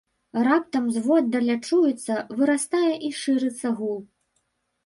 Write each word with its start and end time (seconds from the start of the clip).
Раптам 0.45 0.87
зводдаля 0.95 1.57
чуецца, 1.67 2.13
вырастае 2.39 2.91
і 3.09 3.15
шырыцца 3.21 3.67
гул. 3.83 3.97